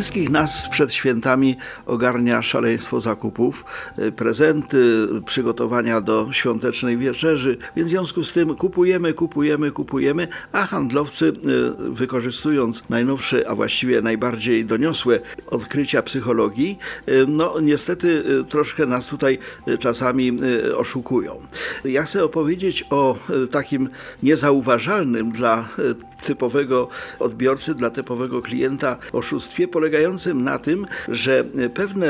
Wszystkich 0.00 0.30
nas 0.30 0.68
przed 0.68 0.94
świętami 0.94 1.56
ogarnia 1.86 2.42
szaleństwo 2.42 3.00
zakupów, 3.00 3.64
y, 3.98 4.12
prezenty, 4.12 5.08
przygotowania 5.26 6.00
do 6.00 6.28
świątecznej 6.32 6.96
wieczerzy, 6.96 7.56
więc 7.76 7.88
w 7.88 7.90
związku 7.90 8.24
z 8.24 8.32
tym 8.32 8.56
kupujemy, 8.56 9.14
kupujemy, 9.14 9.70
kupujemy, 9.70 10.28
a 10.52 10.66
handlowcy 10.66 11.26
y, 11.26 11.32
wykorzystując 11.90 12.82
najnowsze, 12.88 13.48
a 13.48 13.54
właściwie 13.54 14.02
najbardziej 14.02 14.64
doniosłe 14.64 15.20
odkrycia 15.46 16.02
psychologii, 16.02 16.78
y, 17.08 17.26
no 17.28 17.60
niestety 17.60 18.08
y, 18.40 18.44
troszkę 18.44 18.86
nas 18.86 19.06
tutaj 19.06 19.38
y, 19.68 19.78
czasami 19.78 20.38
y, 20.42 20.76
oszukują. 20.76 21.40
Ja 21.84 22.02
chcę 22.02 22.24
opowiedzieć 22.24 22.84
o 22.90 23.16
y, 23.44 23.48
takim 23.48 23.88
niezauważalnym 24.22 25.32
dla 25.32 25.68
y, 25.78 26.10
typowego 26.22 26.88
odbiorcy, 27.18 27.74
dla 27.74 27.90
typowego 27.90 28.42
klienta 28.42 28.96
oszustwie 29.12 29.68
polegającym 29.68 29.89
na 30.34 30.58
tym, 30.58 30.86
że 31.08 31.44
pewne 31.74 32.06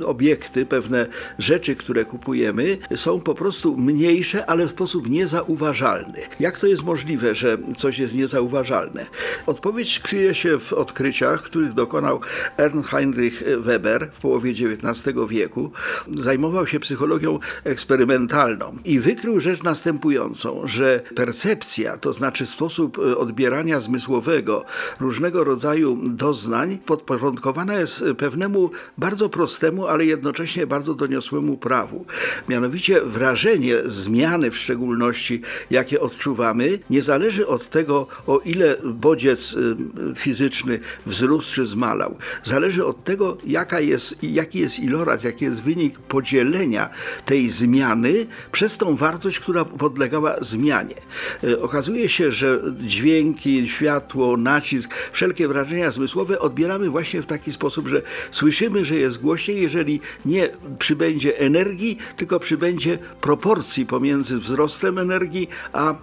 e, 0.00 0.06
obiekty, 0.06 0.66
pewne 0.66 1.06
rzeczy, 1.38 1.76
które 1.76 2.04
kupujemy, 2.04 2.78
są 2.96 3.20
po 3.20 3.34
prostu 3.34 3.76
mniejsze, 3.76 4.46
ale 4.46 4.66
w 4.66 4.70
sposób 4.70 5.10
niezauważalny. 5.10 6.18
Jak 6.40 6.58
to 6.58 6.66
jest 6.66 6.84
możliwe, 6.84 7.34
że 7.34 7.58
coś 7.76 7.98
jest 7.98 8.14
niezauważalne? 8.14 9.06
Odpowiedź 9.46 9.98
kryje 9.98 10.34
się 10.34 10.58
w 10.58 10.72
odkryciach, 10.72 11.42
których 11.42 11.72
dokonał 11.74 12.20
Ernst 12.56 12.88
Heinrich 12.88 13.42
Weber 13.58 14.10
w 14.12 14.20
połowie 14.20 14.50
XIX 14.50 15.16
wieku. 15.28 15.72
Zajmował 16.18 16.66
się 16.66 16.80
psychologią 16.80 17.38
eksperymentalną 17.64 18.76
i 18.84 19.00
wykrył 19.00 19.40
rzecz 19.40 19.62
następującą, 19.62 20.62
że 20.64 21.00
percepcja, 21.14 21.96
to 21.96 22.12
znaczy 22.12 22.46
sposób 22.46 22.98
odbierania 22.98 23.40
odbierania 23.40 23.80
zmysłowego 23.80 24.64
różnego 25.00 25.44
rodzaju 25.44 25.98
doznań 26.06 26.78
podporządkowana 26.90 27.74
jest 27.80 28.04
pewnemu 28.18 28.70
bardzo 28.98 29.28
prostemu, 29.28 29.86
ale 29.86 30.04
jednocześnie 30.04 30.66
bardzo 30.66 30.94
doniosłemu 30.94 31.56
prawu. 31.56 32.04
Mianowicie 32.48 33.00
wrażenie 33.00 33.76
zmiany 33.86 34.50
w 34.50 34.58
szczególności, 34.58 35.42
jakie 35.70 36.00
odczuwamy, 36.00 36.78
nie 36.90 37.02
zależy 37.02 37.46
od 37.46 37.70
tego, 37.70 38.06
o 38.26 38.38
ile 38.38 38.76
bodziec 38.84 39.52
y, 39.52 39.76
fizyczny 40.16 40.80
wzrósł 41.06 41.54
czy 41.54 41.66
zmalał. 41.66 42.16
Zależy 42.44 42.86
od 42.86 43.04
tego, 43.04 43.36
jaka 43.46 43.80
jest, 43.80 44.22
jaki 44.22 44.58
jest 44.58 44.78
iloraz, 44.78 45.24
jaki 45.24 45.44
jest 45.44 45.62
wynik 45.62 45.98
podzielenia 45.98 46.88
tej 47.24 47.48
zmiany 47.48 48.26
przez 48.52 48.76
tą 48.76 48.96
wartość, 48.96 49.40
która 49.40 49.64
podlegała 49.64 50.36
zmianie. 50.40 50.96
Y, 51.44 51.62
okazuje 51.62 52.08
się, 52.08 52.32
że 52.32 52.60
dźwięk 52.78 53.20
dźwięki, 53.20 53.68
światło, 53.68 54.36
nacisk, 54.36 54.94
wszelkie 55.12 55.48
wrażenia 55.48 55.90
zmysłowe 55.90 56.38
odbieramy 56.38 56.79
właśnie 56.88 57.22
w 57.22 57.26
taki 57.26 57.52
sposób, 57.52 57.88
że 57.88 58.02
słyszymy, 58.30 58.84
że 58.84 58.94
jest 58.94 59.20
głośniej, 59.20 59.62
jeżeli 59.62 60.00
nie 60.24 60.48
przybędzie 60.78 61.38
energii, 61.38 61.98
tylko 62.16 62.40
przybędzie 62.40 62.98
proporcji 63.20 63.86
pomiędzy 63.86 64.38
wzrostem 64.38 64.98
energii, 64.98 65.48
a 65.72 65.90
e, 65.90 65.94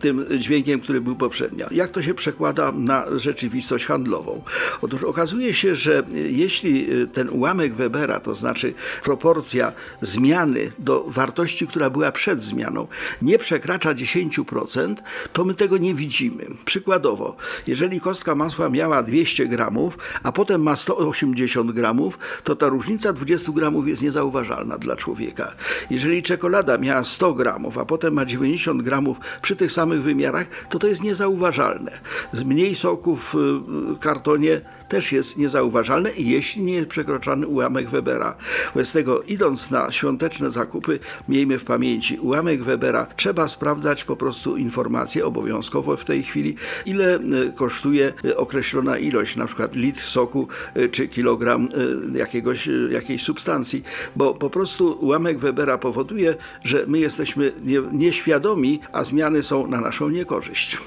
tym 0.00 0.26
dźwiękiem, 0.38 0.80
który 0.80 1.00
był 1.00 1.16
poprzednio. 1.16 1.66
Jak 1.70 1.90
to 1.90 2.02
się 2.02 2.14
przekłada 2.14 2.72
na 2.72 3.04
rzeczywistość 3.16 3.86
handlową? 3.86 4.42
Otóż 4.82 5.04
okazuje 5.04 5.54
się, 5.54 5.76
że 5.76 6.02
jeśli 6.14 6.90
e, 7.02 7.06
ten 7.06 7.28
ułamek 7.28 7.74
Webera, 7.74 8.20
to 8.20 8.34
znaczy 8.34 8.74
proporcja 9.04 9.72
zmiany 10.02 10.72
do 10.78 11.04
wartości, 11.08 11.66
która 11.66 11.90
była 11.90 12.12
przed 12.12 12.42
zmianą, 12.42 12.86
nie 13.22 13.38
przekracza 13.38 13.94
10%, 13.94 14.94
to 15.32 15.44
my 15.44 15.54
tego 15.54 15.78
nie 15.78 15.94
widzimy. 15.94 16.46
Przykładowo, 16.64 17.36
jeżeli 17.66 18.00
kostka 18.00 18.34
masła 18.34 18.68
miała 18.68 19.02
200 19.02 19.46
gramów, 19.46 19.98
a 20.22 20.32
potem 20.32 20.62
ma 20.62 20.76
180 20.76 21.72
gramów, 21.72 22.18
to 22.44 22.56
ta 22.56 22.68
różnica 22.68 23.12
20 23.12 23.52
gramów 23.52 23.88
jest 23.88 24.02
niezauważalna 24.02 24.78
dla 24.78 24.96
człowieka. 24.96 25.52
Jeżeli 25.90 26.22
czekolada 26.22 26.78
miała 26.78 27.04
100 27.04 27.34
gramów, 27.34 27.78
a 27.78 27.84
potem 27.84 28.14
ma 28.14 28.24
90 28.24 28.82
gramów 28.82 29.20
przy 29.42 29.56
tych 29.56 29.72
samych 29.72 30.02
wymiarach, 30.02 30.46
to 30.70 30.78
to 30.78 30.86
jest 30.86 31.02
niezauważalne. 31.02 32.00
Mniej 32.44 32.74
soku 32.74 33.16
w 33.16 33.34
kartonie 34.00 34.60
też 34.88 35.12
jest 35.12 35.36
niezauważalne, 35.36 36.10
jeśli 36.16 36.62
nie 36.62 36.72
jest 36.74 36.88
przekroczony 36.88 37.46
ułamek 37.46 37.90
Webera. 37.90 38.36
Wobec 38.74 38.92
tego, 38.92 39.22
idąc 39.22 39.70
na 39.70 39.92
świąteczne 39.92 40.50
zakupy, 40.50 40.98
miejmy 41.28 41.58
w 41.58 41.64
pamięci, 41.64 42.18
ułamek 42.18 42.62
Webera 42.62 43.06
trzeba 43.16 43.48
sprawdzać 43.48 44.04
po 44.04 44.16
prostu 44.16 44.56
informacje 44.56 45.26
obowiązkowo 45.26 45.96
w 45.96 46.04
tej 46.04 46.22
chwili, 46.22 46.56
ile 46.86 47.14
e, 47.14 47.20
kosztuje 47.54 48.12
e, 48.24 48.36
określona 48.36 48.98
ilość, 48.98 49.36
na 49.36 49.46
przykład 49.46 49.74
litr 49.74 50.02
soku 50.08 50.48
e, 50.74 50.88
czy 50.88 51.08
kilogram 51.08 51.68
jakiegoś, 52.14 52.68
jakiejś 52.90 53.22
substancji, 53.22 53.82
bo 54.16 54.34
po 54.34 54.50
prostu 54.50 54.98
ułamek 55.00 55.38
Webera 55.38 55.78
powoduje, 55.78 56.34
że 56.64 56.84
my 56.86 56.98
jesteśmy 56.98 57.52
nieświadomi, 57.92 58.80
a 58.92 59.04
zmiany 59.04 59.42
są 59.42 59.66
na 59.66 59.80
naszą 59.80 60.08
niekorzyść. 60.08 60.78